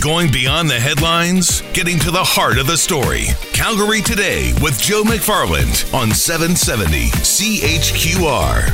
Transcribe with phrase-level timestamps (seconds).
[0.00, 3.26] Going beyond the headlines, getting to the heart of the story.
[3.52, 8.64] Calgary Today with Joe McFarland on 770 CHQR.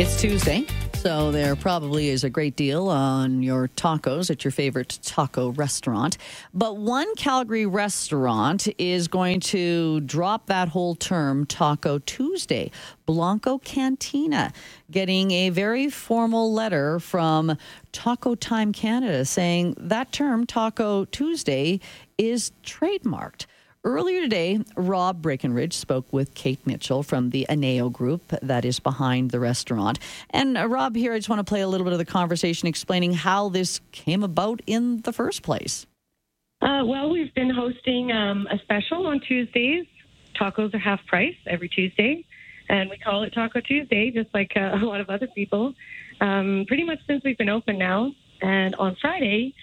[0.00, 0.64] It's Tuesday,
[1.06, 6.18] so there probably is a great deal on your tacos at your favorite taco restaurant.
[6.52, 12.72] But one Calgary restaurant is going to drop that whole term Taco Tuesday.
[13.06, 14.52] Blanco Cantina
[14.90, 17.56] getting a very formal letter from
[17.92, 21.78] Taco Time Canada saying that term Taco Tuesday
[22.18, 23.46] is trademarked.
[23.86, 29.30] Earlier today, Rob Breckenridge spoke with Kate Mitchell from the Añejo Group that is behind
[29.30, 30.00] the restaurant.
[30.30, 32.66] And uh, Rob, here I just want to play a little bit of the conversation
[32.66, 35.86] explaining how this came about in the first place.
[36.60, 39.86] Uh, well, we've been hosting um, a special on Tuesdays.
[40.34, 42.24] Tacos are half price every Tuesday,
[42.68, 45.72] and we call it Taco Tuesday, just like uh, a lot of other people.
[46.20, 48.10] Um, pretty much since we've been open now.
[48.42, 49.54] And on Friday,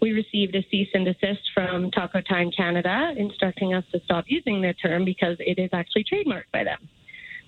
[0.00, 4.60] we received a cease and desist from Taco Time Canada instructing us to stop using
[4.60, 6.88] the term because it is actually trademarked by them,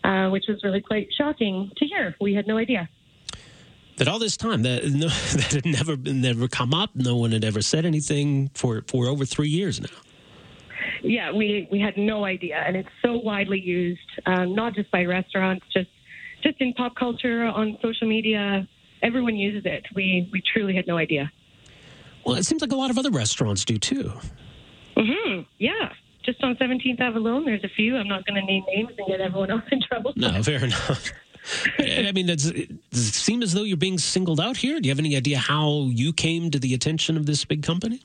[0.05, 2.15] uh, which was really quite shocking to hear.
[2.21, 2.89] We had no idea.
[3.97, 6.91] That all this time that no, that had never never come up.
[6.95, 9.89] No one had ever said anything for for over three years now.
[11.03, 15.05] Yeah, we we had no idea, and it's so widely used, um, not just by
[15.05, 15.91] restaurants, just
[16.43, 18.67] just in pop culture, on social media.
[19.03, 19.85] Everyone uses it.
[19.95, 21.31] We we truly had no idea.
[22.29, 24.13] Well, it seems like a lot of other restaurants do too.
[24.97, 25.93] hmm Yeah.
[26.25, 27.97] Just on 17th Ave alone, there's a few.
[27.97, 30.13] I'm not going to name names and get everyone else in trouble.
[30.15, 31.11] No, fair enough.
[31.79, 34.79] I mean, does it seem as though you're being singled out here?
[34.79, 38.03] Do you have any idea how you came to the attention of this big company?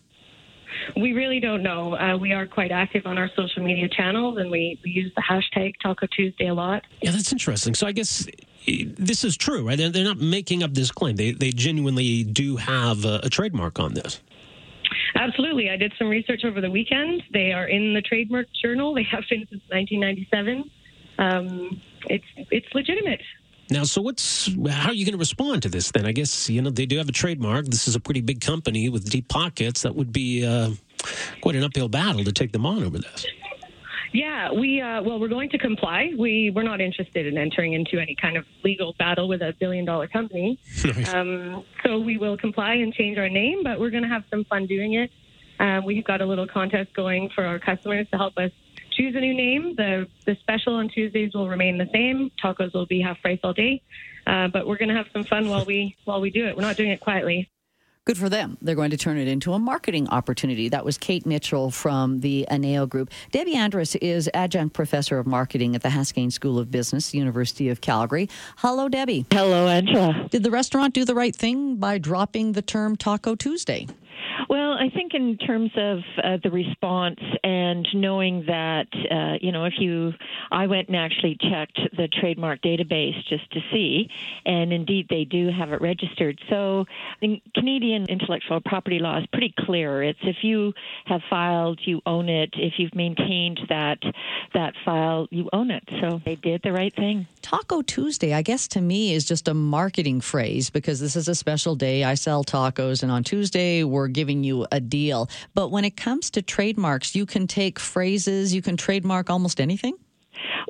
[0.95, 1.95] We really don't know.
[1.95, 5.21] Uh, we are quite active on our social media channels, and we, we use the
[5.21, 6.83] hashtag Taco Tuesday a lot.
[7.01, 7.75] Yeah, that's interesting.
[7.75, 8.27] So I guess
[8.67, 9.77] eh, this is true, right?
[9.77, 11.15] They're, they're not making up this claim.
[11.15, 14.21] They they genuinely do have a, a trademark on this.
[15.15, 15.69] Absolutely.
[15.69, 17.23] I did some research over the weekend.
[17.31, 18.93] They are in the trademark journal.
[18.93, 20.69] They have been since 1997.
[21.19, 23.21] Um, it's it's legitimate.
[23.69, 26.05] Now, so what's how are you going to respond to this then?
[26.05, 27.65] I guess you know they do have a trademark.
[27.65, 29.81] This is a pretty big company with deep pockets.
[29.83, 30.71] That would be uh,
[31.41, 33.25] quite an uphill battle to take them on over this.
[34.13, 36.11] Yeah, we uh, well, we're going to comply.
[36.17, 39.85] We we're not interested in entering into any kind of legal battle with a billion
[39.85, 40.59] dollar company.
[41.13, 44.45] Um, so we will comply and change our name, but we're going to have some
[44.45, 45.11] fun doing it.
[45.59, 48.51] Uh, we've got a little contest going for our customers to help us
[48.95, 49.75] choose a new name.
[49.75, 52.31] The the special on Tuesdays will remain the same.
[52.43, 53.81] Tacos will be half price all day,
[54.27, 56.55] uh, but we're going to have some fun while we while we do it.
[56.55, 57.49] We're not doing it quietly.
[58.05, 58.57] Good for them.
[58.61, 60.67] They're going to turn it into a marketing opportunity.
[60.67, 63.09] That was Kate Mitchell from the Añejo Group.
[63.31, 67.79] Debi Andrus is adjunct professor of marketing at the Haskayne School of Business, University of
[67.79, 68.27] Calgary.
[68.57, 69.25] Hello, Debi.
[69.31, 70.27] Hello, Angela.
[70.29, 73.87] Did the restaurant do the right thing by dropping the term Taco Tuesday?
[74.83, 79.75] I think in terms of uh, the response and knowing that, uh, you know, if
[79.79, 80.11] you,
[80.51, 84.09] I went and actually checked the trademark database just to see,
[84.45, 86.37] and indeed they do have it registered.
[86.49, 86.83] So
[87.55, 90.03] Canadian intellectual property law is pretty clear.
[90.03, 90.73] It's if you
[91.05, 92.49] have filed, you own it.
[92.57, 93.99] If you've maintained that
[94.53, 95.83] that file, you own it.
[96.01, 97.25] So they did the right thing.
[97.53, 101.35] Taco Tuesday, I guess to me, is just a marketing phrase because this is a
[101.35, 102.03] special day.
[102.03, 105.29] I sell tacos, and on Tuesday, we're giving you a deal.
[105.53, 109.93] But when it comes to trademarks, you can take phrases, you can trademark almost anything.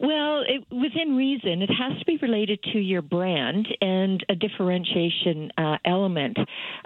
[0.02, 5.52] Well, it, within reason, it has to be related to your brand and a differentiation
[5.58, 6.38] uh, element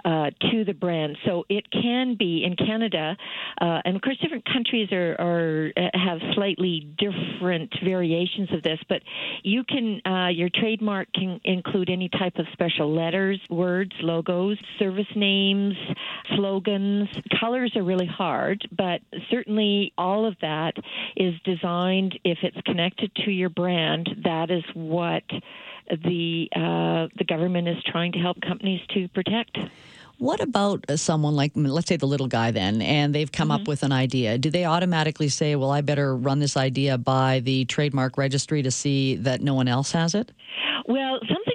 [0.04, 1.16] uh, to the brand.
[1.24, 3.16] So it can be in Canada,
[3.60, 8.78] uh, and of course, different countries are, are uh, have slightly different variations of this.
[8.88, 9.02] But
[9.42, 15.06] you can uh, your trademark can include any type of special letters, words, logos, service
[15.16, 15.74] names,
[16.36, 17.08] slogans.
[17.40, 20.72] Colors are really hard, but certainly all of that
[21.16, 24.08] is designed if it's connected to your brand.
[24.24, 25.24] That is what
[25.90, 29.58] the uh, the government is trying to help companies to protect.
[30.18, 33.62] What about uh, someone like, let's say, the little guy then, and they've come mm-hmm.
[33.62, 34.36] up with an idea?
[34.36, 38.70] Do they automatically say, well, I better run this idea by the trademark registry to
[38.72, 40.32] see that no one else has it?
[40.86, 41.47] Well, a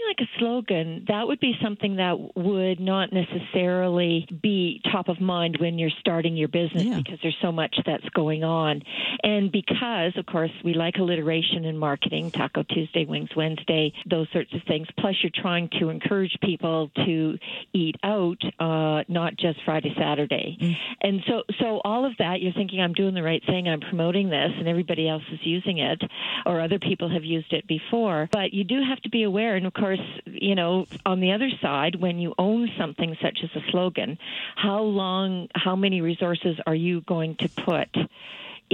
[0.43, 5.89] slogan, that would be something that would not necessarily be top of mind when you're
[6.01, 6.97] starting your business yeah.
[6.97, 8.81] because there's so much that's going on.
[9.23, 14.53] And because, of course, we like alliteration in marketing, Taco Tuesday, Wings Wednesday, those sorts
[14.53, 14.87] of things.
[14.99, 17.37] Plus, you're trying to encourage people to
[17.71, 20.57] eat out, uh, not just Friday, Saturday.
[20.59, 20.75] Mm.
[21.01, 24.29] And so, so all of that, you're thinking, I'm doing the right thing, I'm promoting
[24.29, 26.01] this, and everybody else is using it,
[26.45, 28.27] or other people have used it before.
[28.31, 29.55] But you do have to be aware.
[29.55, 29.99] And of course,
[30.33, 34.17] you know, on the other side, when you own something such as a slogan,
[34.55, 37.89] how long, how many resources are you going to put?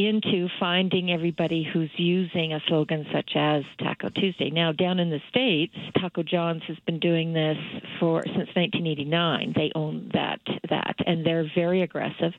[0.07, 4.49] Into finding everybody who's using a slogan such as Taco Tuesday.
[4.49, 7.57] Now, down in the States, Taco John's has been doing this
[7.99, 9.53] for since 1989.
[9.55, 12.33] They own that that, and they're very aggressive.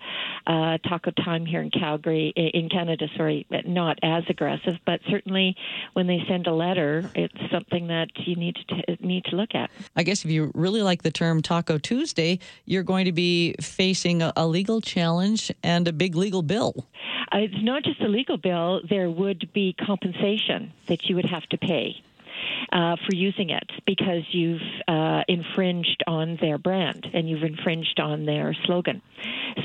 [0.47, 5.55] Uh, Taco Time here in Calgary, in Canada, sorry, not as aggressive, but certainly
[5.93, 9.71] when they send a letter, it's something that you need to need to look at.
[9.97, 14.23] I guess if you really like the term Taco Tuesday, you're going to be facing
[14.23, 16.87] a, a legal challenge and a big legal bill.
[17.33, 21.59] It's not just a legal bill, there would be compensation that you would have to
[21.59, 22.03] pay.
[22.73, 28.25] Uh, for using it because you've uh, infringed on their brand and you've infringed on
[28.27, 29.03] their slogan.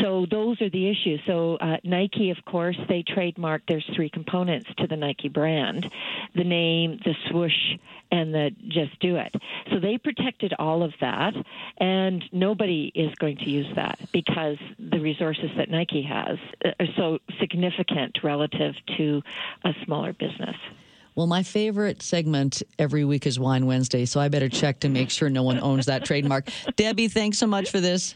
[0.01, 1.21] So those are the issues.
[1.27, 3.61] So uh, Nike, of course, they trademarked.
[3.67, 5.87] There's three components to the Nike brand:
[6.33, 7.77] the name, the swoosh,
[8.11, 9.35] and the just do it.
[9.71, 11.35] So they protected all of that,
[11.77, 16.39] and nobody is going to use that because the resources that Nike has
[16.79, 19.21] are so significant relative to
[19.63, 20.55] a smaller business.
[21.15, 25.09] Well, my favorite segment every week is Wine Wednesday, so I better check to make
[25.09, 26.45] sure no one owns that trademark.
[26.77, 28.15] Debi, thanks so much for this.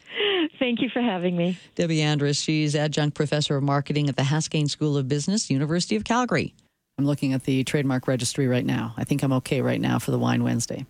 [0.60, 1.58] Thank you for having me.
[1.78, 6.04] Debi Andrus, she's adjunct professor of marketing at the Haskayne School of Business, University of
[6.04, 6.54] Calgary.
[6.98, 8.94] I'm looking at the trademark registry right now.
[8.98, 10.86] I think I'm okay right now for the Wine Wednesday.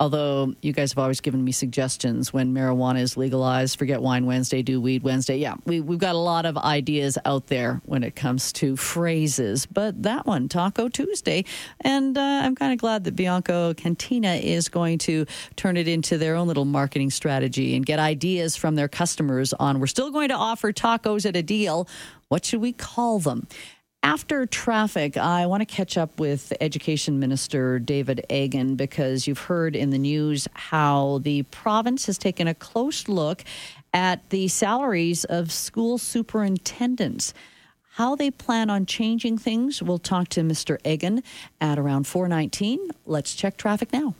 [0.00, 4.62] Although you guys have always given me suggestions when marijuana is legalized, forget Wine Wednesday,
[4.62, 5.36] do Weed Wednesday.
[5.36, 9.66] Yeah, we, we've got a lot of ideas out there when it comes to phrases,
[9.66, 11.44] but that one, Taco Tuesday.
[11.82, 15.26] And uh, I'm kind of glad that Bianco Cantina is going to
[15.56, 19.80] turn it into their own little marketing strategy and get ideas from their customers on
[19.80, 21.86] we're still going to offer tacos at a deal.
[22.28, 23.46] What should we call them?
[24.02, 29.76] After traffic, I want to catch up with Education Minister David Eggen because you've heard
[29.76, 33.44] in the news how the province has taken a close look
[33.92, 37.34] at the salaries of school superintendents.
[37.92, 40.80] How they plan on changing things, we'll talk to Mr.
[40.80, 41.22] Eggen
[41.60, 42.88] at around 419.
[43.04, 44.14] Let's check traffic now.